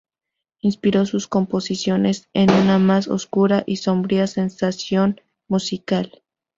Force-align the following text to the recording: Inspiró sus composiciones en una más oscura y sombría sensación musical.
Inspiró 0.61 1.05
sus 1.05 1.27
composiciones 1.27 2.27
en 2.33 2.49
una 2.49 2.79
más 2.79 3.07
oscura 3.07 3.61
y 3.67 3.75
sombría 3.75 4.25
sensación 4.25 5.21
musical. 5.47 6.23